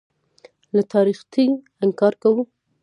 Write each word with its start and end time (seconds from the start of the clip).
له 0.75 0.81
تاریخیته 0.93 1.43
انکار 1.83 2.13
وکوو. 2.15 2.43